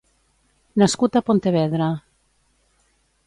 [0.83, 1.89] Nascut a Pontevedra.